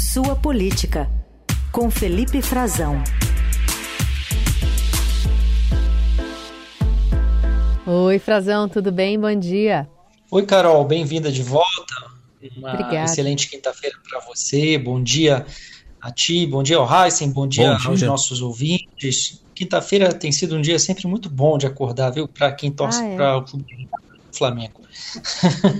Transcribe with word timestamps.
Sua 0.00 0.34
Política, 0.34 1.10
com 1.70 1.90
Felipe 1.90 2.40
Frazão. 2.40 3.02
Oi, 7.86 8.18
Frazão, 8.18 8.68
tudo 8.68 8.90
bem? 8.90 9.18
Bom 9.20 9.34
dia. 9.38 9.88
Oi, 10.30 10.46
Carol, 10.46 10.84
bem-vinda 10.84 11.30
de 11.30 11.42
volta. 11.42 11.94
Uma 12.56 12.70
Obrigada. 12.70 13.04
excelente 13.04 13.48
quinta-feira 13.50 13.96
para 14.08 14.20
você. 14.20 14.78
Bom 14.78 15.02
dia 15.02 15.44
a 16.00 16.10
ti, 16.10 16.46
bom 16.46 16.62
dia 16.62 16.78
ao 16.78 16.88
Heisen, 17.04 17.30
bom 17.30 17.46
dia, 17.46 17.72
Bom 17.72 17.78
dia. 17.78 17.88
aos 17.90 18.02
nossos 18.02 18.40
ouvintes. 18.40 19.42
Quinta-feira 19.54 20.12
tem 20.14 20.32
sido 20.32 20.56
um 20.56 20.60
dia 20.62 20.78
sempre 20.78 21.06
muito 21.06 21.28
bom 21.28 21.58
de 21.58 21.66
acordar, 21.66 22.10
viu? 22.10 22.26
Para 22.26 22.50
quem 22.52 22.70
torce 22.72 23.02
Ah, 23.02 23.06
é. 23.06 23.16
para 23.16 23.36
o 23.38 23.44
Flamengo. 24.36 24.80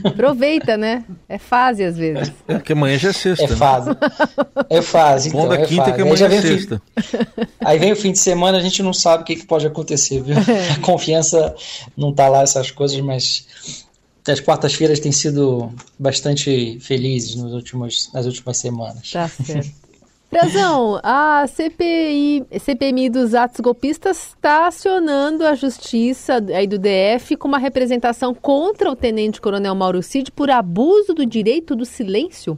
Aproveita, 0.04 0.76
né? 0.76 1.04
É 1.28 1.38
fase 1.38 1.84
às 1.84 1.96
vezes. 1.96 2.32
É 2.48 2.58
que 2.58 2.72
amanhã 2.72 2.98
já 2.98 3.10
é 3.10 3.12
sexta. 3.12 3.44
É 3.44 3.48
né? 3.48 3.56
fase. 3.56 3.90
É 4.68 4.82
fase, 4.82 5.30
Bom 5.30 5.38
então. 5.44 5.48
da 5.50 5.62
é 5.62 5.66
quinta 5.66 5.82
é 5.82 5.84
fase. 5.84 5.92
que 5.96 6.00
Aí 6.02 6.06
amanhã 6.08 6.16
já 6.16 6.26
é 6.26 6.28
vem 6.28 6.38
o 6.38 6.42
fim- 6.42 6.48
sexta. 6.48 6.82
Aí 7.64 7.78
vem 7.78 7.92
o 7.92 7.96
fim 7.96 8.12
de 8.12 8.18
semana, 8.18 8.58
a 8.58 8.60
gente 8.60 8.82
não 8.82 8.92
sabe 8.92 9.22
o 9.22 9.26
que, 9.26 9.36
que 9.36 9.46
pode 9.46 9.66
acontecer, 9.66 10.22
viu? 10.22 10.36
É. 10.36 10.70
A 10.72 10.78
confiança 10.84 11.54
não 11.96 12.12
tá 12.12 12.28
lá, 12.28 12.42
essas 12.42 12.70
coisas, 12.70 12.98
mas 13.00 13.46
as 14.28 14.40
quartas-feiras 14.40 15.00
têm 15.00 15.12
sido 15.12 15.72
bastante 15.98 16.78
felizes 16.80 17.34
nos 17.34 17.52
últimos, 17.52 18.10
nas 18.12 18.26
últimas 18.26 18.56
semanas. 18.58 19.10
Tá 19.10 19.28
certo. 19.28 19.70
Frazão, 20.30 21.00
a 21.02 21.44
CPI, 21.48 22.46
CPMI 22.60 23.10
dos 23.10 23.34
atos 23.34 23.58
golpistas 23.58 24.28
está 24.28 24.68
acionando 24.68 25.44
a 25.44 25.56
justiça 25.56 26.34
aí 26.54 26.68
do 26.68 26.78
DF 26.78 27.36
com 27.36 27.48
uma 27.48 27.58
representação 27.58 28.32
contra 28.32 28.88
o 28.88 28.94
tenente-coronel 28.94 29.74
Mauro 29.74 30.00
Cid 30.00 30.30
por 30.30 30.48
abuso 30.48 31.12
do 31.12 31.26
direito 31.26 31.74
do 31.74 31.84
silêncio? 31.84 32.56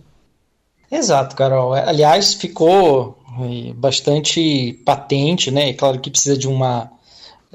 Exato, 0.90 1.34
Carol. 1.34 1.74
É, 1.74 1.88
Aliás, 1.88 2.34
ficou 2.34 3.18
eh, 3.40 3.72
bastante 3.72 4.74
patente, 4.84 5.50
né? 5.50 5.70
É 5.70 5.72
claro 5.72 5.98
que 5.98 6.10
precisa 6.10 6.36
de 6.36 6.46
uma 6.46 6.92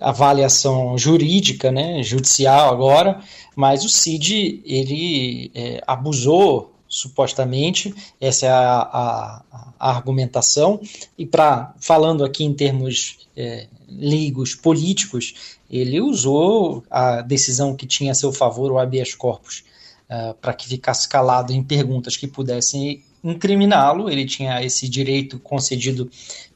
avaliação 0.01 0.97
jurídica, 0.97 1.71
né? 1.71 2.01
Judicial 2.01 2.73
agora, 2.73 3.19
mas 3.55 3.85
o 3.85 3.89
Cid 3.89 4.63
ele 4.65 5.51
eh, 5.53 5.79
abusou 5.85 6.73
supostamente, 6.87 7.93
essa 8.19 8.45
é 8.45 8.49
a, 8.49 8.79
a- 8.81 9.43
a 9.79 9.89
argumentação, 9.91 10.79
e 11.17 11.25
para 11.25 11.73
falando 11.79 12.23
aqui 12.23 12.43
em 12.43 12.53
termos 12.53 13.19
eh, 13.35 13.67
leigos 13.87 14.55
políticos, 14.55 15.57
ele 15.69 15.99
usou 16.01 16.83
a 16.89 17.21
decisão 17.21 17.75
que 17.75 17.85
tinha 17.85 18.11
a 18.11 18.15
seu 18.15 18.31
favor, 18.31 18.71
o 18.71 18.79
habeas 18.79 19.13
corpus, 19.13 19.63
para 20.41 20.53
que 20.53 20.65
ficasse 20.67 21.07
calado 21.09 21.51
em 21.51 21.61
perguntas 21.61 22.15
que 22.15 22.27
pudessem 22.27 23.03
incriminá-lo. 23.23 24.09
Ele 24.09 24.25
tinha 24.25 24.63
esse 24.63 24.87
direito 24.87 25.37
concedido 25.39 26.09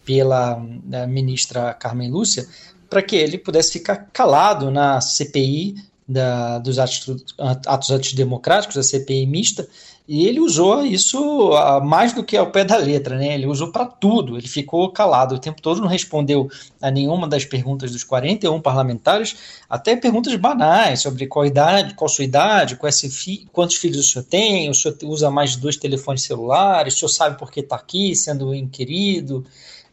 pela 0.06 0.64
eh, 0.92 1.06
ministra 1.08 1.74
Carmen 1.74 2.10
Lúcia 2.10 2.48
para 2.90 3.02
que 3.02 3.16
ele 3.16 3.38
pudesse 3.38 3.74
ficar 3.74 4.08
calado 4.12 4.72
na 4.72 5.00
CPI 5.02 5.76
da- 6.12 6.60
dos 6.60 6.78
atos, 6.78 7.26
atos 7.66 7.92
antidemocráticos, 7.92 8.78
a 8.78 8.84
CPI 8.84 9.26
mista, 9.26 9.68
e 10.08 10.26
ele 10.28 10.42
usou 10.42 10.84
isso 10.86 11.52
mais 11.84 12.12
do 12.12 12.24
que 12.24 12.36
ao 12.36 12.52
pé 12.52 12.66
da 12.66 12.76
letra, 12.76 13.16
né? 13.18 13.36
Ele 13.36 13.46
usou 13.48 13.72
para 13.72 13.86
tudo. 13.86 14.38
Ele 14.38 14.48
ficou 14.48 14.90
calado 14.92 15.36
o 15.36 15.40
tempo 15.40 15.62
todo, 15.62 15.80
não 15.80 15.88
respondeu 15.88 16.50
a 16.82 16.92
nenhuma 16.92 17.28
das 17.30 17.46
perguntas 17.46 17.92
dos 17.92 18.04
41 18.04 18.60
parlamentares, 18.60 19.36
até 19.70 19.96
perguntas 19.96 20.36
banais 20.36 21.02
sobre 21.02 21.28
qual 21.28 21.46
idade, 21.46 21.94
qual 21.94 22.10
sua 22.10 22.26
idade, 22.26 22.78
é 22.84 22.92
fi- 23.10 23.48
quantos 23.54 23.78
filhos 23.78 24.00
o 24.00 24.04
senhor 24.12 24.26
tem, 24.26 24.70
o 24.70 24.74
senhor 24.74 24.98
usa 25.04 25.32
mais 25.32 25.52
de 25.52 25.60
dois 25.60 25.78
telefones 25.78 26.24
celulares, 26.24 26.96
o 26.96 26.98
senhor 26.98 27.10
sabe 27.10 27.38
por 27.40 27.50
que 27.50 27.62
está 27.62 27.78
aqui, 27.78 28.14
sendo 28.14 28.54
inquirido, 28.54 29.46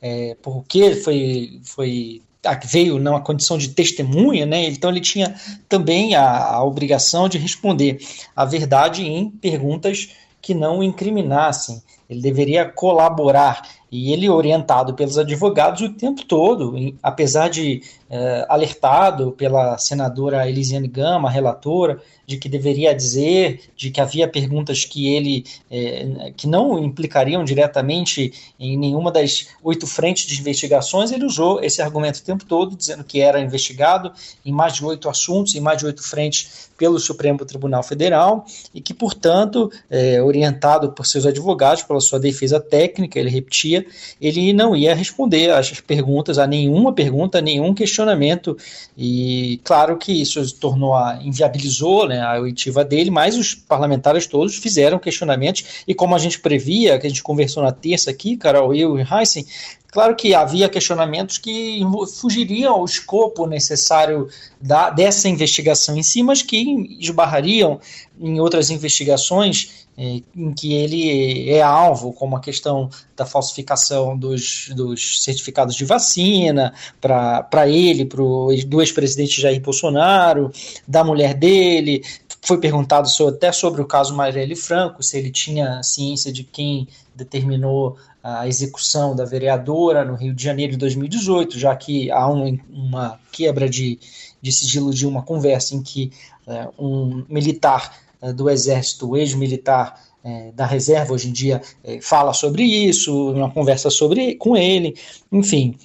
é, 0.03 0.37
por 0.43 0.65
que 0.65 0.97
foi, 0.97 1.61
foi 1.63 2.23
veio 2.64 2.98
numa 2.98 3.20
condição 3.20 3.59
de 3.59 3.69
testemunha, 3.71 4.47
né? 4.47 4.65
Então 4.69 4.91
ele 4.91 5.00
tinha 5.00 5.34
também 5.69 6.15
a, 6.15 6.54
a 6.54 6.65
obrigação 6.65 7.28
de 7.28 7.38
responder 7.38 7.99
a 8.34 8.44
verdade 8.44 9.03
em 9.03 9.31
perguntas 9.31 10.10
que 10.41 10.54
não 10.54 10.78
o 10.78 10.82
incriminassem. 10.82 11.82
Ele 12.09 12.21
deveria 12.21 12.65
colaborar 12.65 13.62
e 13.91 14.12
ele 14.12 14.28
orientado 14.28 14.94
pelos 14.94 15.16
advogados 15.19 15.81
o 15.82 15.93
tempo 15.93 16.25
todo, 16.25 16.76
em- 16.76 16.97
apesar 17.03 17.49
de 17.49 17.82
eh, 18.10 18.47
alertado 18.49 19.32
pela 19.32 19.76
senadora 19.76 20.49
Elisiane 20.49 20.88
Gama, 20.88 21.28
relatora, 21.31 22.00
de 22.27 22.37
que 22.38 22.48
deveria 22.48 22.94
dizer, 22.94 23.60
de 23.77 23.91
que 23.91 24.00
havia 24.00 24.27
perguntas 24.28 24.84
que 24.84 25.09
ele 25.15 25.44
eh, 25.71 26.32
que 26.37 26.47
não 26.47 26.78
implicariam 26.78 27.44
diretamente 27.44 28.32
em 28.59 28.77
nenhuma 28.78 29.10
das 29.10 29.48
oito 29.62 29.87
frentes 29.87 30.27
de 30.27 30.41
investigações, 30.41 31.10
ele 31.10 31.25
usou 31.25 31.62
esse 31.62 31.81
argumento 31.82 32.19
o 32.19 32.22
tempo 32.22 32.44
todo, 32.44 32.77
dizendo 32.77 33.04
que 33.04 33.21
era 33.21 33.41
investigado 33.41 34.12
em 34.44 34.53
mais 34.53 34.75
de 34.75 34.84
oito 34.84 35.09
assuntos, 35.09 35.54
em 35.54 35.60
mais 35.60 35.78
de 35.78 35.87
oito 35.87 36.03
frentes 36.03 36.69
pelo 36.78 36.98
Supremo 36.98 37.44
Tribunal 37.44 37.82
Federal 37.82 38.47
e 38.75 38.81
que, 38.81 38.94
portanto, 38.94 39.71
eh, 39.91 40.22
orientado 40.22 40.93
por 40.93 41.06
seus 41.06 41.27
advogados, 41.27 41.82
pela 41.82 42.00
sua 42.00 42.21
defesa 42.21 42.60
técnica, 42.60 43.19
ele 43.19 43.31
repetia, 43.31 43.78
ele 44.21 44.53
não 44.53 44.75
ia 44.75 44.94
responder 44.94 45.50
às 45.50 45.81
perguntas, 45.81 46.39
a 46.39 46.47
nenhuma 46.47 46.93
pergunta, 46.93 47.39
a 47.39 47.43
nenhum 47.43 47.75
questionamento. 47.75 48.56
E 48.97 49.61
claro 49.65 49.97
que 49.97 50.12
isso 50.12 50.55
tornou 50.59 50.94
a 50.94 51.21
inviabilizou 51.22 52.09
né, 52.09 52.21
a 52.21 52.39
oitiva 52.41 52.84
dele, 52.84 53.11
mas 53.11 53.37
os 53.37 53.55
parlamentares 53.55 54.27
todos 54.27 54.56
fizeram 54.56 54.99
questionamentos, 54.99 55.84
e 55.87 55.94
como 55.94 56.15
a 56.15 56.19
gente 56.19 56.41
previa, 56.41 56.99
que 56.99 57.06
a 57.06 57.11
gente 57.11 57.22
conversou 57.22 57.62
na 57.62 57.72
terça 57.72 58.11
aqui, 58.11 58.37
Carol, 58.37 58.75
eu 58.75 58.99
e 58.99 59.03
Heisen, 59.03 59.47
Claro 59.91 60.15
que 60.15 60.34
havia 60.34 60.69
questionamentos 60.69 61.38
que 61.38 61.81
fugiriam 62.21 62.75
ao 62.75 62.84
escopo 62.84 63.47
necessário 63.47 64.28
da, 64.60 64.91
dessa 64.91 65.28
investigação 65.28 65.97
em 65.97 66.03
si, 66.03 66.22
mas 66.22 66.43
que 66.43 66.99
esbarrariam 67.00 67.81
em 68.21 68.38
outras 68.38 68.69
investigações 68.69 69.87
eh, 69.97 70.22
em 70.37 70.53
que 70.53 70.75
ele 70.75 71.50
é 71.50 71.62
alvo, 71.62 72.12
como 72.12 72.37
a 72.37 72.41
questão 72.41 72.91
da 73.16 73.25
falsificação 73.25 74.16
dos, 74.16 74.69
dos 74.77 75.25
certificados 75.25 75.75
de 75.75 75.84
vacina 75.84 76.72
para 77.00 77.66
ele, 77.66 78.04
pro, 78.04 78.48
do 78.66 78.81
ex-presidente 78.81 79.41
Jair 79.41 79.60
Bolsonaro, 79.60 80.53
da 80.87 81.03
mulher 81.03 81.32
dele. 81.32 82.04
Foi 82.41 82.59
perguntado 82.59 83.09
sobre, 83.09 83.34
até 83.37 83.53
sobre 83.53 83.82
o 83.82 83.87
caso 83.87 84.15
Marielle 84.15 84.56
Franco, 84.56 85.03
se 85.03 85.19
ele 85.19 85.31
tinha 85.31 85.82
ciência 85.82 86.32
de 86.32 86.44
quem 86.44 86.88
determinou 87.15 87.97
a 88.22 88.47
execução 88.47 89.15
da 89.15 89.25
vereadora 89.25 90.04
no 90.04 90.15
Rio 90.15 90.34
de 90.34 90.43
Janeiro 90.43 90.72
de 90.72 90.78
2018, 90.78 91.59
já 91.59 91.75
que 91.75 92.10
há 92.10 92.28
um, 92.28 92.59
uma 92.71 93.19
quebra 93.32 93.69
de, 93.69 93.98
de 94.41 94.53
sigilo 94.53 94.93
de 94.93 95.06
uma 95.06 95.22
conversa 95.22 95.75
em 95.75 95.82
que 95.82 96.12
é, 96.47 96.69
um 96.78 97.25
militar 97.28 97.97
é, 98.21 98.32
do 98.32 98.50
Exército, 98.50 99.16
ex-militar 99.16 100.00
é, 100.25 100.50
da 100.53 100.66
reserva 100.66 101.15
hoje 101.15 101.28
em 101.28 101.32
dia, 101.32 101.62
fala 102.03 102.32
sobre 102.32 102.65
isso, 102.65 103.31
uma 103.32 103.50
conversa 103.50 103.88
sobre 103.88 104.34
com 104.34 104.56
ele, 104.56 104.97
enfim. 105.31 105.77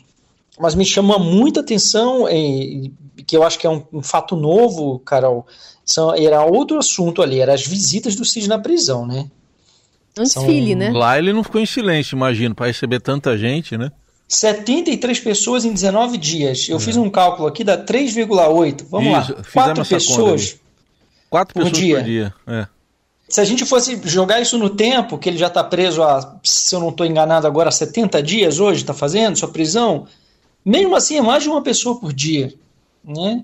Mas 0.59 0.75
me 0.75 0.85
chama 0.85 1.17
muita 1.17 1.61
atenção, 1.61 2.25
que 3.25 3.35
eu 3.35 3.43
acho 3.43 3.57
que 3.57 3.65
é 3.65 3.69
um, 3.69 3.83
um 3.91 4.03
fato 4.03 4.35
novo, 4.35 4.99
Carol, 4.99 5.47
são, 5.85 6.13
era 6.13 6.43
outro 6.45 6.77
assunto 6.77 7.21
ali, 7.21 7.39
eram 7.39 7.53
as 7.53 7.65
visitas 7.65 8.15
do 8.15 8.23
Cid 8.23 8.47
na 8.47 8.59
prisão, 8.59 9.05
né? 9.05 9.29
Um 10.17 10.23
desfile, 10.23 10.75
né? 10.75 10.91
Lá 10.91 11.17
ele 11.17 11.33
não 11.33 11.43
ficou 11.43 11.59
em 11.59 11.65
silêncio, 11.65 12.15
imagino, 12.15 12.53
para 12.53 12.67
receber 12.67 12.99
tanta 12.99 13.37
gente, 13.37 13.77
né? 13.77 13.91
73 14.27 15.19
pessoas 15.19 15.65
em 15.65 15.73
19 15.73 16.17
dias. 16.17 16.67
Eu 16.69 16.77
é. 16.77 16.79
fiz 16.79 16.97
um 16.97 17.09
cálculo 17.09 17.47
aqui, 17.47 17.63
dá 17.63 17.77
3,8. 17.77 18.85
Vamos 18.89 19.23
Isso, 19.23 19.33
lá. 19.33 19.43
Quatro 19.51 19.85
pessoas. 19.85 20.57
Quatro 21.29 21.53
por 21.53 21.63
pessoas 21.63 21.77
dia. 21.77 21.97
por 21.97 22.03
dia. 22.03 22.33
É. 22.47 22.67
Se 23.27 23.41
a 23.41 23.43
gente 23.43 23.65
fosse 23.65 23.99
jogar 24.03 24.41
isso 24.41 24.57
no 24.57 24.69
tempo, 24.69 25.17
que 25.17 25.27
ele 25.27 25.37
já 25.37 25.47
está 25.47 25.63
preso 25.63 26.03
há, 26.03 26.37
se 26.43 26.75
eu 26.75 26.79
não 26.79 26.89
estou 26.89 27.05
enganado 27.05 27.47
agora, 27.47 27.71
70 27.71 28.21
dias 28.21 28.59
hoje, 28.59 28.81
está 28.81 28.93
fazendo 28.93 29.35
sua 29.35 29.49
prisão, 29.49 30.05
mesmo 30.65 30.95
assim 30.95 31.17
é 31.17 31.21
mais 31.21 31.43
de 31.43 31.49
uma 31.49 31.61
pessoa 31.61 31.99
por 31.99 32.13
dia. 32.13 32.53
Né? 33.03 33.43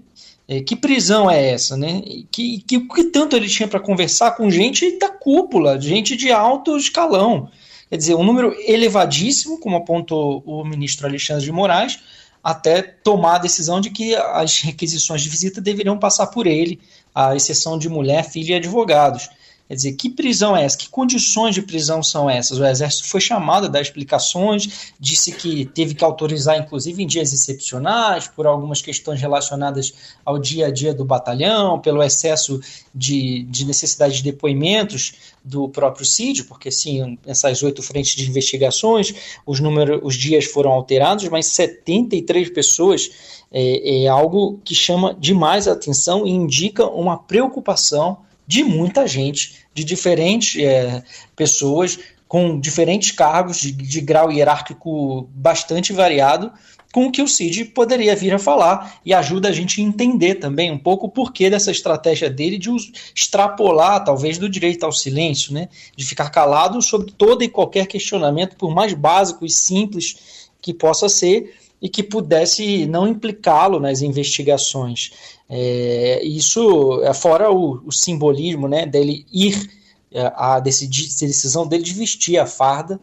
Que 0.65 0.75
prisão 0.75 1.29
é 1.29 1.51
essa, 1.51 1.77
né? 1.77 2.01
Que, 2.31 2.59
que, 2.61 2.79
que 2.79 3.03
tanto 3.05 3.35
ele 3.35 3.47
tinha 3.47 3.67
para 3.67 3.79
conversar 3.79 4.31
com 4.31 4.49
gente 4.49 4.97
da 4.97 5.09
cúpula, 5.09 5.79
gente 5.79 6.15
de 6.15 6.31
alto 6.31 6.75
escalão. 6.75 7.49
Quer 7.89 7.97
dizer, 7.97 8.15
um 8.15 8.23
número 8.23 8.55
elevadíssimo, 8.65 9.59
como 9.59 9.75
apontou 9.75 10.43
o 10.45 10.63
ministro 10.63 11.05
Alexandre 11.05 11.43
de 11.43 11.51
Moraes, 11.51 11.99
até 12.43 12.81
tomar 12.81 13.35
a 13.35 13.39
decisão 13.39 13.81
de 13.81 13.89
que 13.89 14.15
as 14.15 14.61
requisições 14.61 15.21
de 15.21 15.29
visita 15.29 15.59
deveriam 15.61 15.99
passar 15.99 16.27
por 16.27 16.47
ele, 16.47 16.79
à 17.13 17.35
exceção 17.35 17.77
de 17.77 17.89
mulher, 17.89 18.23
filha 18.23 18.53
e 18.53 18.57
advogados. 18.57 19.29
Quer 19.69 19.75
dizer, 19.75 19.93
que 19.93 20.09
prisão 20.09 20.57
é 20.57 20.65
essa? 20.65 20.75
Que 20.75 20.89
condições 20.89 21.53
de 21.53 21.61
prisão 21.61 22.01
são 22.01 22.27
essas? 22.27 22.57
O 22.57 22.65
Exército 22.65 23.07
foi 23.07 23.21
chamado 23.21 23.67
a 23.67 23.69
dar 23.69 23.79
explicações, 23.79 24.91
disse 24.99 25.31
que 25.31 25.63
teve 25.63 25.93
que 25.93 26.03
autorizar, 26.03 26.57
inclusive 26.57 27.03
em 27.03 27.05
dias 27.05 27.31
excepcionais, 27.33 28.27
por 28.27 28.47
algumas 28.47 28.81
questões 28.81 29.21
relacionadas 29.21 29.93
ao 30.25 30.39
dia 30.39 30.65
a 30.65 30.71
dia 30.71 30.91
do 30.91 31.05
batalhão, 31.05 31.79
pelo 31.79 32.01
excesso 32.01 32.59
de, 32.95 33.43
de 33.43 33.63
necessidade 33.63 34.15
de 34.15 34.23
depoimentos 34.23 35.13
do 35.45 35.69
próprio 35.69 36.03
CID, 36.03 36.45
porque 36.45 36.71
sim, 36.71 37.15
essas 37.23 37.61
oito 37.61 37.83
frentes 37.83 38.15
de 38.15 38.27
investigações, 38.27 39.13
os 39.45 39.59
números, 39.59 39.99
os 40.01 40.15
dias 40.15 40.45
foram 40.45 40.71
alterados, 40.71 41.29
mas 41.29 41.45
73 41.45 42.49
pessoas 42.49 43.07
é, 43.51 44.05
é 44.05 44.07
algo 44.07 44.59
que 44.63 44.73
chama 44.73 45.13
demais 45.13 45.67
a 45.67 45.73
atenção 45.73 46.25
e 46.25 46.31
indica 46.31 46.87
uma 46.87 47.19
preocupação 47.19 48.27
de 48.49 48.63
muita 48.63 49.05
gente, 49.05 49.59
de 49.75 49.83
diferentes 49.83 50.59
é, 50.59 51.03
pessoas 51.35 51.99
com 52.27 52.59
diferentes 52.59 53.11
cargos 53.11 53.61
de, 53.61 53.71
de 53.71 54.01
grau 54.01 54.31
hierárquico 54.31 55.29
bastante 55.35 55.93
variado, 55.93 56.51
com 56.91 57.05
o 57.05 57.11
que 57.11 57.21
o 57.21 57.27
Cid 57.27 57.65
poderia 57.65 58.15
vir 58.15 58.33
a 58.33 58.39
falar 58.39 58.99
e 59.05 59.13
ajuda 59.13 59.49
a 59.49 59.51
gente 59.51 59.79
a 59.79 59.83
entender 59.83 60.35
também 60.35 60.71
um 60.71 60.79
pouco 60.79 61.05
o 61.05 61.11
porquê 61.11 61.47
dessa 61.47 61.69
estratégia 61.69 62.27
dele 62.27 62.57
de 62.57 62.71
extrapolar, 63.15 64.03
talvez, 64.03 64.39
do 64.39 64.49
direito 64.49 64.83
ao 64.83 64.91
silêncio, 64.91 65.53
né? 65.53 65.69
de 65.95 66.03
ficar 66.03 66.31
calado 66.31 66.81
sobre 66.81 67.11
todo 67.11 67.43
e 67.43 67.49
qualquer 67.49 67.85
questionamento, 67.85 68.55
por 68.55 68.73
mais 68.73 68.95
básico 68.95 69.45
e 69.45 69.49
simples 69.51 70.49
que 70.59 70.73
possa 70.73 71.07
ser, 71.07 71.53
e 71.81 71.87
que 71.87 72.03
pudesse 72.03 72.85
não 72.85 73.07
implicá-lo 73.07 73.79
nas 73.79 74.01
investigações. 74.01 75.11
É, 75.49 76.21
isso, 76.23 77.01
é 77.03 77.13
fora 77.13 77.51
o, 77.51 77.81
o, 77.85 77.91
simbolismo 77.91 78.67
né, 78.67 78.85
dele 78.85 79.25
ir, 79.31 79.69
é, 80.11 80.31
a 80.35 80.59
decisão 80.59 81.65
dele 81.65 81.83
de 81.83 81.93
vestir 81.93 82.37
a 82.37 82.45
farda 82.45 82.99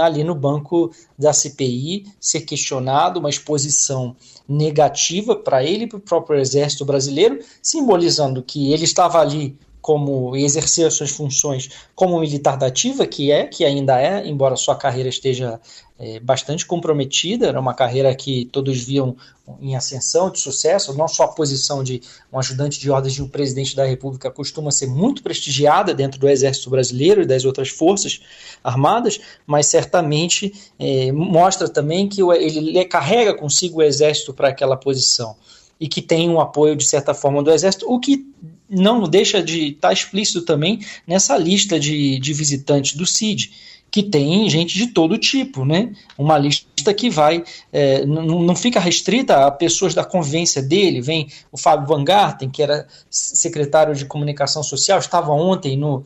ali 0.00 0.22
no 0.22 0.34
banco 0.34 0.92
da 1.18 1.32
CPI, 1.32 2.06
ser 2.20 2.42
questionado, 2.42 3.18
uma 3.18 3.30
exposição 3.30 4.14
negativa 4.48 5.34
para 5.34 5.64
ele 5.64 5.84
e 5.84 5.86
para 5.88 5.96
o 5.96 6.00
próprio 6.00 6.38
exército 6.38 6.84
brasileiro, 6.84 7.40
simbolizando 7.60 8.42
que 8.42 8.72
ele 8.72 8.84
estava 8.84 9.20
ali 9.20 9.58
como 9.82 10.36
exercer 10.36 10.86
as 10.86 10.94
suas 10.94 11.10
funções 11.10 11.68
como 11.94 12.20
militar 12.20 12.56
da 12.56 12.66
ativa, 12.66 13.04
que 13.04 13.32
é, 13.32 13.44
que 13.44 13.64
ainda 13.64 14.00
é, 14.00 14.24
embora 14.26 14.54
sua 14.54 14.76
carreira 14.76 15.08
esteja 15.08 15.60
é, 15.98 16.20
bastante 16.20 16.64
comprometida, 16.64 17.48
era 17.48 17.60
uma 17.60 17.74
carreira 17.74 18.14
que 18.14 18.44
todos 18.46 18.80
viam 18.80 19.16
em 19.60 19.74
ascensão, 19.74 20.30
de 20.30 20.38
sucesso, 20.38 20.96
não 20.96 21.08
só 21.08 21.24
a 21.24 21.28
posição 21.28 21.82
de 21.82 22.00
um 22.32 22.38
ajudante 22.38 22.78
de 22.78 22.90
ordens 22.90 23.14
de 23.14 23.22
um 23.22 23.28
presidente 23.28 23.74
da 23.74 23.84
República 23.84 24.30
costuma 24.30 24.70
ser 24.70 24.86
muito 24.86 25.20
prestigiada 25.20 25.92
dentro 25.92 26.20
do 26.20 26.28
Exército 26.28 26.70
Brasileiro 26.70 27.22
e 27.22 27.26
das 27.26 27.44
outras 27.44 27.68
forças 27.68 28.20
armadas, 28.62 29.20
mas 29.44 29.66
certamente 29.66 30.54
é, 30.78 31.10
mostra 31.10 31.68
também 31.68 32.08
que 32.08 32.22
ele 32.22 32.84
carrega 32.84 33.34
consigo 33.34 33.80
o 33.80 33.82
Exército 33.82 34.32
para 34.32 34.48
aquela 34.48 34.76
posição 34.76 35.36
e 35.82 35.88
que 35.88 36.00
tem 36.00 36.30
um 36.30 36.38
apoio, 36.38 36.76
de 36.76 36.84
certa 36.84 37.12
forma, 37.12 37.42
do 37.42 37.50
Exército, 37.50 37.92
o 37.92 37.98
que 37.98 38.24
não 38.70 39.02
deixa 39.02 39.42
de 39.42 39.70
estar 39.70 39.88
tá 39.88 39.92
explícito 39.92 40.42
também 40.42 40.78
nessa 41.04 41.36
lista 41.36 41.78
de, 41.78 42.20
de 42.20 42.32
visitantes 42.32 42.94
do 42.94 43.04
CID, 43.04 43.50
que 43.90 44.00
tem 44.00 44.48
gente 44.48 44.78
de 44.78 44.86
todo 44.86 45.18
tipo, 45.18 45.64
né? 45.64 45.92
Uma 46.16 46.38
lista 46.38 46.94
que 46.94 47.10
vai, 47.10 47.42
é, 47.72 48.06
não, 48.06 48.42
não 48.42 48.54
fica 48.54 48.78
restrita 48.78 49.44
a 49.44 49.50
pessoas 49.50 49.92
da 49.92 50.04
convivência 50.04 50.62
dele. 50.62 51.00
Vem 51.00 51.26
o 51.50 51.58
Fábio 51.58 51.88
Van 51.88 52.04
Garten, 52.04 52.48
que 52.48 52.62
era 52.62 52.86
secretário 53.10 53.92
de 53.96 54.04
comunicação 54.04 54.62
social, 54.62 55.00
estava 55.00 55.32
ontem 55.32 55.76
no, 55.76 56.04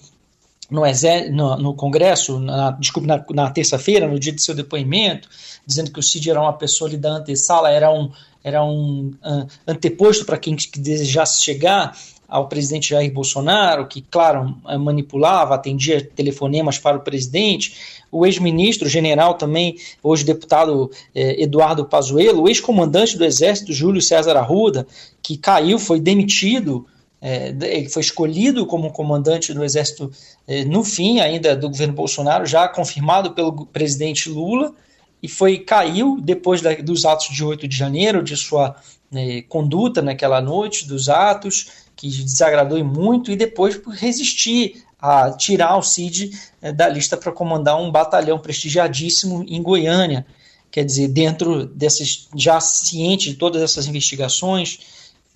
no, 0.70 0.82
no, 1.30 1.56
no 1.56 1.74
Congresso, 1.74 2.38
na, 2.40 2.72
desculpe, 2.72 3.06
na, 3.06 3.24
na 3.30 3.50
terça-feira, 3.50 4.08
no 4.08 4.18
dia 4.18 4.32
de 4.32 4.42
seu 4.42 4.54
depoimento, 4.54 5.28
dizendo 5.66 5.90
que 5.90 6.00
o 6.00 6.02
Cid 6.02 6.30
era 6.30 6.40
uma 6.40 6.52
pessoa 6.52 6.88
ali 6.88 6.96
da 6.96 7.10
antessala, 7.10 7.70
era 7.70 7.92
um, 7.92 8.10
era 8.42 8.64
um 8.64 9.12
uh, 9.24 9.46
anteposto 9.66 10.24
para 10.24 10.38
quem 10.38 10.56
que 10.56 10.78
desejasse 10.78 11.44
chegar 11.44 11.96
ao 12.28 12.48
presidente 12.48 12.90
Jair 12.90 13.12
Bolsonaro, 13.12 13.86
que, 13.86 14.00
claro, 14.02 14.56
manipulava, 14.80 15.54
atendia 15.54 16.04
telefonemas 16.04 16.78
para 16.78 16.96
o 16.96 17.00
presidente, 17.00 18.02
o 18.10 18.26
ex-ministro 18.26 18.88
general 18.88 19.34
também, 19.34 19.76
hoje 20.02 20.24
deputado 20.24 20.90
eh, 21.14 21.42
Eduardo 21.42 21.84
Pazuello, 21.84 22.42
o 22.42 22.48
ex-comandante 22.48 23.16
do 23.16 23.24
Exército 23.24 23.72
Júlio 23.72 24.02
César 24.02 24.36
Arruda, 24.36 24.86
que 25.22 25.36
caiu, 25.36 25.78
foi 25.78 26.00
demitido, 26.00 26.86
eh, 27.20 27.54
ele 27.62 27.88
foi 27.88 28.02
escolhido 28.02 28.66
como 28.66 28.92
comandante 28.92 29.52
do 29.52 29.64
Exército 29.64 30.10
eh, 30.46 30.64
no 30.64 30.84
fim 30.84 31.20
ainda 31.20 31.56
do 31.56 31.68
governo 31.68 31.94
Bolsonaro, 31.94 32.46
já 32.46 32.68
confirmado 32.68 33.32
pelo 33.32 33.66
presidente 33.66 34.28
Lula, 34.28 34.74
e 35.22 35.28
foi 35.28 35.58
caiu 35.58 36.20
depois 36.20 36.60
da, 36.60 36.74
dos 36.74 37.04
atos 37.04 37.34
de 37.34 37.42
8 37.42 37.66
de 37.66 37.76
janeiro, 37.76 38.22
de 38.22 38.36
sua 38.36 38.76
né, 39.10 39.42
conduta 39.42 40.02
naquela 40.02 40.40
noite, 40.40 40.86
dos 40.86 41.08
atos, 41.08 41.68
que 41.96 42.08
desagradou 42.08 42.82
muito, 42.84 43.30
e 43.30 43.36
depois 43.36 43.76
por 43.76 43.94
resistir 43.94 44.84
a 44.98 45.30
tirar 45.30 45.76
o 45.76 45.82
Cid 45.82 46.30
é, 46.60 46.72
da 46.72 46.88
lista 46.88 47.16
para 47.16 47.32
comandar 47.32 47.80
um 47.80 47.90
batalhão 47.90 48.38
prestigiadíssimo 48.38 49.44
em 49.48 49.62
Goiânia. 49.62 50.26
Quer 50.70 50.84
dizer, 50.84 51.08
dentro 51.08 51.64
desses, 51.66 52.28
já 52.34 52.60
ciente 52.60 53.30
de 53.30 53.36
todas 53.36 53.62
essas 53.62 53.86
investigações 53.86 54.80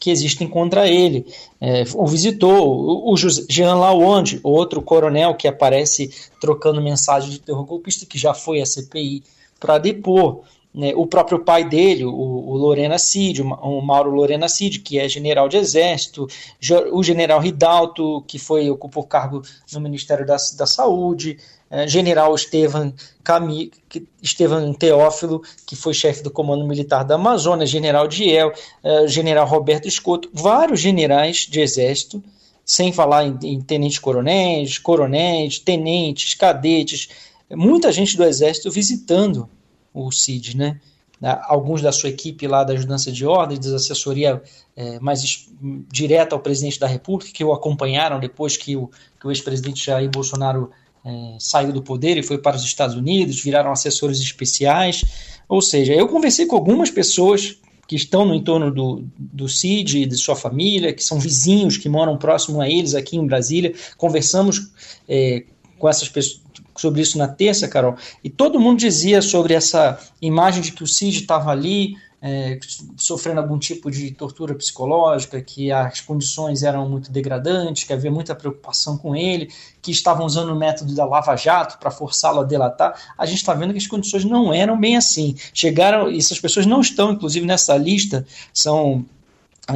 que 0.01 0.11
existem 0.11 0.49
contra 0.49 0.89
ele. 0.89 1.27
É, 1.61 1.85
o 1.95 2.07
visitou 2.07 2.75
o, 2.75 3.13
o 3.13 3.17
Jean 3.17 3.75
Lawande, 3.75 4.41
outro 4.43 4.81
coronel 4.81 5.35
que 5.35 5.47
aparece 5.47 6.11
trocando 6.41 6.81
mensagem 6.81 7.31
de 7.31 7.39
terror 7.39 7.65
golpista, 7.67 8.07
que 8.07 8.17
já 8.17 8.33
foi 8.33 8.63
à 8.63 8.67
CPI 8.67 9.23
para 9.61 9.77
depor. 9.77 10.41
Né, 10.73 10.93
o 10.95 11.05
próprio 11.05 11.41
pai 11.41 11.69
dele, 11.69 12.05
o, 12.05 12.13
o 12.13 12.57
Lorena 12.57 12.97
Cid, 12.97 13.43
o, 13.43 13.81
Mauro 13.83 14.11
Lorena 14.13 14.49
Cid, 14.49 14.79
que 14.79 15.01
é 15.01 15.09
general 15.09 15.49
de 15.49 15.57
exército, 15.57 16.29
o 16.93 17.03
general 17.03 17.41
Ridalto, 17.41 18.23
que 18.27 18.39
foi 18.39 18.71
ocupou 18.71 19.03
cargo 19.03 19.43
no 19.73 19.81
Ministério 19.81 20.25
da, 20.25 20.37
da 20.57 20.67
Saúde, 20.67 21.39
general 21.87 22.35
Estevan, 22.35 22.93
Teófilo, 24.79 25.43
que 25.67 25.77
foi 25.77 25.95
chefe 25.95 26.23
do 26.23 26.31
Comando 26.31 26.67
Militar 26.67 27.05
da 27.05 27.15
Amazônia, 27.15 27.67
general 27.67 28.09
Diel, 28.09 28.53
é, 28.83 29.07
general 29.07 29.47
Roberto 29.47 29.87
Escoto, 29.87 30.29
vários 30.33 30.81
generais 30.81 31.47
de 31.49 31.61
exército, 31.61 32.23
sem 32.65 32.93
falar 32.93 33.25
em, 33.25 33.39
em 33.43 33.61
tenentes-coronéis, 33.61 34.79
coronéis, 34.79 35.59
tenentes, 35.59 36.35
cadetes, 36.35 37.09
muita 37.51 37.91
gente 37.91 38.17
do 38.17 38.25
Exército 38.25 38.71
visitando 38.71 39.49
o 39.93 40.11
CID, 40.13 40.57
né? 40.57 40.81
Alguns 41.23 41.83
da 41.83 41.93
sua 41.93 42.09
equipe 42.09 42.47
lá 42.47 42.65
da 42.65 42.73
ajudança 42.73 43.13
de 43.13 43.27
ordens, 43.27 43.59
da 43.59 43.77
assessoria 43.77 44.43
é, 44.75 44.99
mais 45.01 45.51
direta 45.93 46.35
ao 46.35 46.41
presidente 46.41 46.81
da 46.81 46.87
República, 46.87 47.31
que 47.31 47.45
o 47.45 47.53
acompanharam 47.53 48.19
depois 48.19 48.57
que 48.57 48.75
o, 48.75 48.89
que 49.21 49.27
o 49.27 49.31
ex-presidente 49.31 49.85
Jair 49.85 50.09
Bolsonaro 50.09 50.71
é, 51.05 51.37
saiu 51.39 51.73
do 51.73 51.83
poder 51.83 52.17
e 52.19 52.23
foi 52.23 52.39
para 52.39 52.57
os 52.57 52.65
Estados 52.65 52.97
Unidos, 52.97 53.43
viraram 53.43 53.73
assessores 53.73 54.21
especiais. 54.21 55.05
Ou 55.49 55.61
seja, 55.61 55.95
eu 55.95 56.09
conversei 56.09 56.47
com 56.47 56.57
algumas 56.57 56.91
pessoas 56.91 57.57
que 57.87 57.97
estão 57.97 58.25
no 58.25 58.35
entorno 58.35 58.71
do, 58.71 59.05
do 59.19 59.49
CID, 59.49 60.07
de 60.07 60.17
sua 60.17 60.37
família, 60.37 60.93
que 60.93 61.03
são 61.03 61.19
vizinhos, 61.19 61.77
que 61.77 61.89
moram 61.89 62.17
próximo 62.17 62.61
a 62.61 62.69
eles 62.69 62.95
aqui 62.95 63.17
em 63.17 63.27
Brasília. 63.27 63.75
Conversamos 63.97 64.71
é, 65.09 65.45
com 65.77 65.89
essas 65.89 66.09
pessoas 66.09 66.41
sobre 66.77 67.03
isso 67.03 67.19
na 67.19 67.29
terça, 67.29 67.69
Carol, 67.69 67.97
e 68.25 68.31
todo 68.31 68.59
mundo 68.59 68.79
dizia 68.79 69.21
sobre 69.21 69.53
essa 69.53 69.99
imagem 70.23 70.63
de 70.63 70.73
que 70.73 70.83
o 70.83 70.87
Cid 70.87 71.21
estava 71.21 71.51
ali 71.51 71.95
é, 72.23 72.59
sofrendo 72.97 73.41
algum 73.41 73.59
tipo 73.59 73.91
de 73.91 74.11
tortura 74.11 74.55
psicológica, 74.55 75.41
que 75.41 75.73
as 75.73 76.01
condições 76.01 76.63
eram 76.63 76.89
muito 76.89 77.11
degradantes, 77.11 77.85
que 77.85 77.93
havia 77.93 78.11
muita 78.11 78.35
preocupação 78.35 78.99
com 78.99 79.17
ele, 79.17 79.51
que 79.81 79.91
estavam 79.91 80.27
usando 80.27 80.51
o 80.51 80.57
método 80.57 80.95
da 80.95 81.05
Lava 81.05 81.35
Jato 81.37 81.79
para 81.79 81.91
forçá-lo 81.91 82.41
a 82.41 82.45
delatar. 82.45 82.95
A 83.17 83.25
gente 83.25 83.39
está 83.39 83.55
vendo 83.55 83.73
que 83.73 83.79
as 83.79 83.87
condições 83.87 84.25
não 84.25 84.53
eram 84.53 84.79
bem 84.79 84.97
assim. 84.97 85.35
Chegaram, 85.55 86.11
e 86.11 86.19
essas 86.19 86.39
pessoas 86.39 86.67
não 86.67 86.81
estão, 86.81 87.13
inclusive, 87.13 87.47
nessa 87.47 87.77
lista, 87.77 88.27
são 88.53 89.05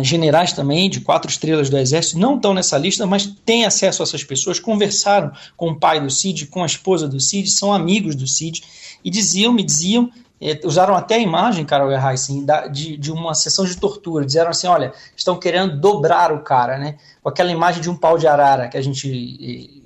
generais 0.02 0.52
também 0.52 0.88
de 0.88 1.00
quatro 1.00 1.30
estrelas 1.30 1.70
do 1.70 1.78
Exército 1.78 2.18
não 2.18 2.36
estão 2.36 2.54
nessa 2.54 2.78
lista, 2.78 3.06
mas 3.06 3.26
têm 3.44 3.64
acesso 3.64 4.02
a 4.02 4.04
essas 4.04 4.24
pessoas, 4.24 4.58
conversaram 4.58 5.30
com 5.56 5.70
o 5.70 5.78
pai 5.78 6.00
do 6.00 6.10
Cid, 6.10 6.46
com 6.46 6.62
a 6.62 6.66
esposa 6.66 7.06
do 7.06 7.20
Cid, 7.20 7.50
são 7.50 7.72
amigos 7.72 8.14
do 8.14 8.26
Cid, 8.26 8.62
e 9.04 9.10
diziam, 9.10 9.52
me 9.52 9.62
diziam, 9.62 10.10
eh, 10.40 10.60
usaram 10.64 10.94
até 10.94 11.16
a 11.16 11.18
imagem, 11.18 11.64
Carol 11.64 11.92
Heissen, 11.92 12.46
de, 12.72 12.96
de 12.96 13.12
uma 13.12 13.34
sessão 13.34 13.64
de 13.64 13.76
tortura, 13.76 14.24
disseram 14.24 14.50
assim, 14.50 14.66
olha, 14.66 14.92
estão 15.16 15.38
querendo 15.38 15.78
dobrar 15.78 16.32
o 16.32 16.40
cara, 16.40 16.78
né, 16.78 16.96
com 17.22 17.28
aquela 17.28 17.50
imagem 17.50 17.82
de 17.82 17.90
um 17.90 17.96
pau 17.96 18.16
de 18.16 18.26
arara 18.26 18.68
que 18.68 18.76
a 18.76 18.82
gente 18.82 19.82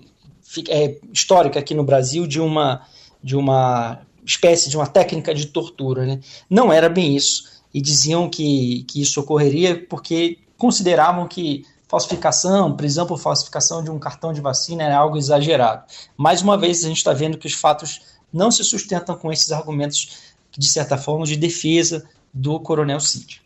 eh, 0.57 0.65
é 0.69 0.97
histórica 1.13 1.59
aqui 1.59 1.75
no 1.75 1.85
Brasil 1.85 2.27
de 2.27 2.41
uma 2.41 2.83
de 3.23 3.37
uma 3.37 4.01
espécie 4.25 4.71
de 4.71 4.77
uma 4.77 4.87
técnica 4.87 5.35
de 5.35 5.47
tortura, 5.47 6.07
né? 6.07 6.21
Não 6.49 6.73
era 6.73 6.89
bem 6.89 7.17
isso 7.17 7.58
e 7.79 7.81
diziam 7.81 8.29
que, 8.29 8.85
que 8.89 9.01
isso 9.01 9.21
ocorreria 9.21 9.87
porque 9.89 10.39
consideravam 10.57 11.29
que 11.29 11.65
falsificação, 11.87 12.77
prisão 12.77 13.07
por 13.07 13.21
falsificação 13.21 13.85
de 13.85 13.89
um 13.89 14.01
cartão 14.01 14.33
de 14.33 14.41
vacina 14.41 14.83
é 14.83 14.93
algo 14.93 15.17
exagerado. 15.17 15.85
Mais 16.17 16.43
uma 16.43 16.59
vez, 16.59 16.85
a 16.85 16.89
gente 16.89 16.97
está 16.97 17.13
vendo 17.13 17.39
que 17.39 17.47
os 17.47 17.55
fatos 17.55 18.01
não 18.33 18.51
se 18.51 18.65
sustentam 18.65 19.15
com 19.17 19.33
esses 19.33 19.53
argumentos, 19.53 20.35
de 20.59 20.69
certa 20.69 20.99
forma, 20.99 21.25
de 21.25 21.37
defesa 21.37 22.05
do 22.35 22.59
Coronel 22.59 22.99
Cid. 22.99 23.41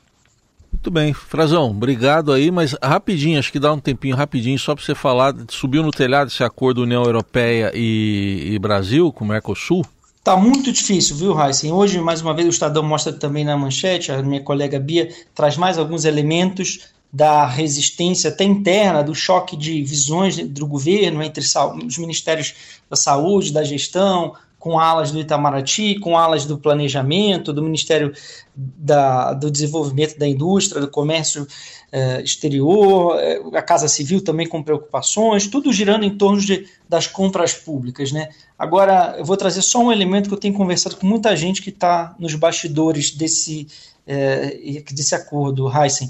Muito 0.72 0.90
bem, 0.90 1.12
Frazão, 1.12 1.70
obrigado 1.70 2.32
aí, 2.32 2.50
mas 2.50 2.74
rapidinho, 2.82 3.38
acho 3.38 3.52
que 3.52 3.60
dá 3.60 3.70
um 3.70 3.78
tempinho 3.78 4.16
rapidinho 4.16 4.58
só 4.58 4.74
para 4.74 4.82
você 4.82 4.94
falar, 4.94 5.34
subiu 5.50 5.82
no 5.82 5.90
telhado 5.90 6.28
esse 6.28 6.42
acordo 6.42 6.80
União 6.82 7.04
Europeia 7.04 7.70
e, 7.74 8.52
e 8.54 8.58
Brasil 8.58 9.12
com 9.12 9.26
o 9.26 9.28
Mercosul? 9.28 9.84
Tá 10.24 10.36
muito 10.36 10.70
difícil, 10.70 11.16
viu, 11.16 11.36
Heisen? 11.36 11.72
Hoje, 11.72 12.00
mais 12.00 12.22
uma 12.22 12.32
vez, 12.32 12.46
o 12.46 12.50
Estadão 12.50 12.84
mostra 12.84 13.12
também 13.12 13.44
na 13.44 13.56
manchete, 13.56 14.12
a 14.12 14.22
minha 14.22 14.40
colega 14.40 14.78
Bia 14.78 15.12
traz 15.34 15.56
mais 15.56 15.76
alguns 15.78 16.04
elementos 16.04 16.92
da 17.12 17.44
resistência 17.44 18.30
até 18.30 18.44
interna, 18.44 19.02
do 19.02 19.16
choque 19.16 19.56
de 19.56 19.82
visões 19.82 20.36
do 20.38 20.64
governo 20.64 21.24
entre 21.24 21.44
os 21.44 21.98
ministérios 21.98 22.54
da 22.88 22.94
saúde, 22.94 23.52
da 23.52 23.64
gestão, 23.64 24.34
com 24.62 24.78
alas 24.78 25.10
do 25.10 25.18
Itamaraty, 25.18 25.98
com 25.98 26.16
alas 26.16 26.46
do 26.46 26.56
planejamento, 26.56 27.52
do 27.52 27.64
Ministério 27.64 28.12
da, 28.54 29.32
do 29.32 29.50
Desenvolvimento 29.50 30.16
da 30.16 30.28
Indústria, 30.28 30.80
do 30.80 30.86
Comércio 30.86 31.48
eh, 31.90 32.22
Exterior, 32.22 33.18
eh, 33.18 33.40
a 33.54 33.60
Casa 33.60 33.88
Civil 33.88 34.22
também 34.22 34.48
com 34.48 34.62
preocupações, 34.62 35.48
tudo 35.48 35.72
girando 35.72 36.04
em 36.04 36.16
torno 36.16 36.40
de, 36.40 36.64
das 36.88 37.08
compras 37.08 37.52
públicas. 37.52 38.12
Né? 38.12 38.28
Agora, 38.56 39.16
eu 39.18 39.24
vou 39.24 39.36
trazer 39.36 39.62
só 39.62 39.80
um 39.80 39.90
elemento 39.90 40.28
que 40.28 40.34
eu 40.36 40.38
tenho 40.38 40.54
conversado 40.54 40.94
com 40.94 41.08
muita 41.08 41.34
gente 41.34 41.60
que 41.60 41.70
está 41.70 42.14
nos 42.16 42.36
bastidores 42.36 43.10
desse, 43.10 43.66
eh, 44.06 44.80
desse 44.92 45.16
acordo, 45.16 45.68
Heisen. 45.68 46.08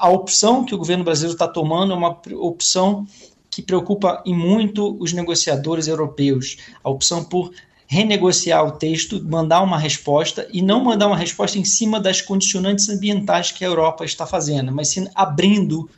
a 0.00 0.10
opção 0.10 0.64
que 0.64 0.74
o 0.74 0.78
governo 0.78 1.04
brasileiro 1.04 1.34
está 1.34 1.46
tomando 1.46 1.92
é 1.92 1.96
uma 1.96 2.20
opção 2.40 3.06
que 3.56 3.62
preocupa 3.62 4.22
e 4.26 4.34
muito 4.34 4.98
os 5.00 5.14
negociadores 5.14 5.88
europeus. 5.88 6.58
A 6.84 6.90
opção 6.90 7.24
por 7.24 7.50
renegociar 7.86 8.62
o 8.66 8.72
texto, 8.72 9.24
mandar 9.24 9.62
uma 9.62 9.78
resposta 9.78 10.46
e 10.52 10.60
não 10.60 10.84
mandar 10.84 11.06
uma 11.06 11.16
resposta 11.16 11.58
em 11.58 11.64
cima 11.64 11.98
das 11.98 12.20
condicionantes 12.20 12.90
ambientais 12.90 13.50
que 13.50 13.64
a 13.64 13.68
Europa 13.68 14.04
está 14.04 14.26
fazendo, 14.26 14.70
mas 14.70 14.88
sim 14.88 15.08
abrindo 15.14 15.88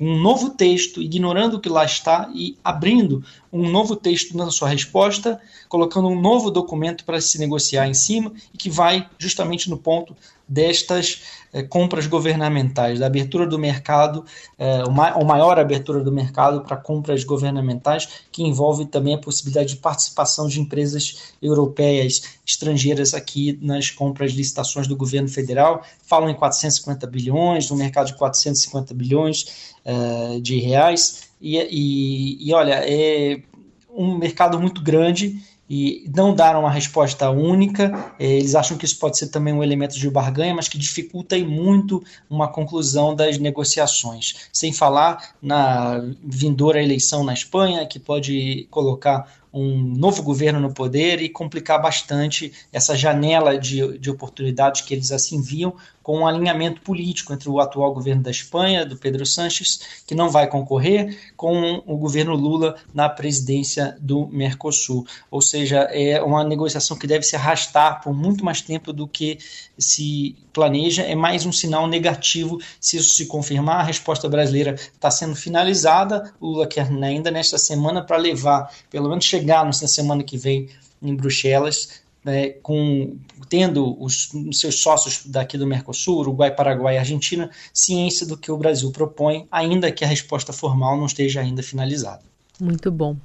um 0.00 0.18
novo 0.22 0.48
texto, 0.48 1.02
ignorando 1.02 1.58
o 1.58 1.60
que 1.60 1.68
lá 1.68 1.84
está 1.84 2.30
e 2.34 2.56
abrindo 2.64 3.22
um 3.52 3.68
novo 3.68 3.94
texto 3.94 4.36
na 4.36 4.50
sua 4.50 4.68
resposta, 4.68 5.38
colocando 5.68 6.08
um 6.08 6.18
novo 6.18 6.50
documento 6.50 7.04
para 7.04 7.20
se 7.20 7.38
negociar 7.38 7.86
em 7.86 7.94
cima 7.94 8.32
e 8.52 8.56
que 8.56 8.70
vai 8.70 9.06
justamente 9.18 9.68
no 9.68 9.76
ponto 9.76 10.16
destas 10.48 11.22
eh, 11.52 11.62
compras 11.62 12.06
governamentais, 12.06 12.98
da 12.98 13.06
abertura 13.06 13.46
do 13.46 13.58
mercado, 13.58 14.24
eh, 14.58 14.84
uma, 14.84 15.10
maior 15.24 15.58
abertura 15.58 16.00
do 16.00 16.12
mercado 16.12 16.62
para 16.62 16.76
compras 16.76 17.24
governamentais, 17.24 18.08
que 18.30 18.42
envolve 18.42 18.86
também 18.86 19.14
a 19.14 19.18
possibilidade 19.18 19.74
de 19.74 19.76
participação 19.76 20.46
de 20.48 20.60
empresas 20.60 21.34
europeias, 21.40 22.38
estrangeiras 22.46 23.14
aqui 23.14 23.58
nas 23.62 23.90
compras 23.90 24.32
licitações 24.32 24.86
do 24.86 24.96
governo 24.96 25.28
federal. 25.28 25.82
Falam 26.06 26.28
em 26.28 26.34
450 26.34 27.06
bilhões, 27.06 27.70
no 27.70 27.76
mercado 27.76 28.08
de 28.08 28.14
450 28.14 28.92
bilhões 28.92 29.74
eh, 29.84 30.38
de 30.40 30.58
reais. 30.58 31.31
E, 31.42 31.58
e, 31.58 32.48
e 32.48 32.54
olha, 32.54 32.80
é 32.84 33.42
um 33.90 34.16
mercado 34.16 34.58
muito 34.58 34.80
grande 34.80 35.42
e 35.68 36.08
não 36.14 36.34
dar 36.34 36.54
uma 36.56 36.70
resposta 36.70 37.30
única. 37.30 38.12
É, 38.18 38.26
eles 38.26 38.54
acham 38.54 38.76
que 38.76 38.84
isso 38.84 38.98
pode 38.98 39.18
ser 39.18 39.28
também 39.28 39.52
um 39.54 39.62
elemento 39.62 39.98
de 39.98 40.10
barganha, 40.10 40.54
mas 40.54 40.68
que 40.68 40.78
dificulta 40.78 41.36
muito 41.38 42.02
uma 42.28 42.46
conclusão 42.46 43.14
das 43.14 43.38
negociações. 43.38 44.48
Sem 44.52 44.72
falar 44.72 45.34
na 45.40 45.98
vindoura 46.22 46.82
eleição 46.82 47.24
na 47.24 47.32
Espanha, 47.32 47.86
que 47.86 47.98
pode 47.98 48.66
colocar 48.70 49.26
um 49.52 49.76
novo 49.82 50.22
governo 50.22 50.60
no 50.60 50.72
poder 50.72 51.20
e 51.20 51.28
complicar 51.28 51.80
bastante 51.80 52.52
essa 52.72 52.96
janela 52.96 53.58
de, 53.58 53.98
de 53.98 54.10
oportunidades 54.10 54.80
que 54.80 54.94
eles 54.94 55.12
assim 55.12 55.42
viam, 55.42 55.74
com 56.02 56.20
um 56.20 56.26
alinhamento 56.26 56.80
político 56.80 57.32
entre 57.32 57.48
o 57.48 57.60
atual 57.60 57.94
governo 57.94 58.22
da 58.22 58.30
Espanha, 58.30 58.84
do 58.84 58.96
Pedro 58.96 59.24
Sánchez, 59.24 60.02
que 60.06 60.14
não 60.14 60.30
vai 60.30 60.46
concorrer, 60.46 61.32
com 61.36 61.82
o 61.86 61.96
governo 61.96 62.34
Lula 62.34 62.76
na 62.92 63.08
presidência 63.08 63.96
do 64.00 64.26
Mercosul. 64.26 65.06
Ou 65.30 65.40
seja, 65.40 65.80
é 65.90 66.20
uma 66.22 66.44
negociação 66.44 66.96
que 66.96 67.06
deve 67.06 67.24
se 67.24 67.36
arrastar 67.36 68.02
por 68.02 68.12
muito 68.12 68.44
mais 68.44 68.60
tempo 68.60 68.92
do 68.92 69.06
que 69.06 69.38
se 69.78 70.36
planeja. 70.52 71.02
É 71.02 71.14
mais 71.14 71.46
um 71.46 71.52
sinal 71.52 71.86
negativo 71.86 72.60
se 72.80 72.96
isso 72.96 73.14
se 73.14 73.26
confirmar. 73.26 73.80
A 73.80 73.84
resposta 73.84 74.28
brasileira 74.28 74.74
está 74.74 75.10
sendo 75.10 75.36
finalizada. 75.36 76.32
O 76.40 76.48
Lula 76.48 76.66
quer 76.66 76.88
ainda 77.02 77.30
nesta 77.30 77.58
semana 77.58 78.02
para 78.02 78.16
levar, 78.16 78.72
pelo 78.90 79.08
menos 79.08 79.24
chegar 79.24 79.64
na 79.64 79.72
semana 79.72 80.22
que 80.22 80.36
vem 80.36 80.68
em 81.02 81.14
Bruxelas, 81.14 82.02
né, 82.24 82.50
com, 82.62 83.16
tendo 83.48 84.00
os, 84.02 84.30
seus 84.52 84.80
sócios 84.80 85.22
daqui 85.26 85.58
do 85.58 85.66
Mercosul, 85.66 86.18
Uruguai, 86.18 86.54
Paraguai 86.54 86.94
e 86.94 86.98
Argentina, 86.98 87.50
ciência 87.72 88.26
do 88.26 88.36
que 88.36 88.50
o 88.50 88.56
Brasil 88.56 88.90
propõe, 88.92 89.46
ainda 89.50 89.90
que 89.90 90.04
a 90.04 90.08
resposta 90.08 90.52
formal 90.52 90.96
não 90.96 91.06
esteja 91.06 91.40
ainda 91.40 91.62
finalizada. 91.62 92.22
Muito 92.60 92.90
bom. 92.90 93.16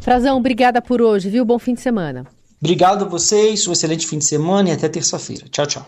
Frazão, 0.00 0.36
obrigada 0.36 0.82
por 0.82 1.00
hoje, 1.00 1.30
viu? 1.30 1.44
Bom 1.44 1.58
fim 1.58 1.74
de 1.74 1.80
semana. 1.80 2.26
Obrigado 2.60 3.04
a 3.04 3.08
vocês, 3.08 3.66
um 3.66 3.72
excelente 3.72 4.06
fim 4.06 4.18
de 4.18 4.24
semana 4.24 4.68
e 4.68 4.72
até 4.72 4.88
terça-feira. 4.88 5.46
Tchau, 5.50 5.66
tchau. 5.66 5.86